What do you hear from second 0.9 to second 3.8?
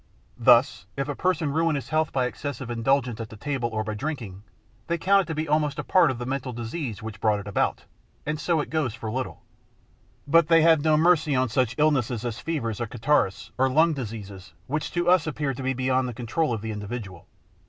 if a person ruin his health by excessive indulgence at the table